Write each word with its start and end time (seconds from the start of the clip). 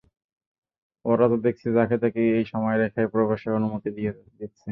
ওরা 1.05 1.25
তো 1.27 1.37
দেখছি 1.45 1.67
যাকে-তাকেই 1.77 2.29
এই 2.37 2.45
সময়রেখায় 2.53 3.07
প্রবেশের 3.13 3.53
অনুমতি 3.59 3.89
দিয়ে 3.97 4.11
দিচ্ছে। 4.39 4.59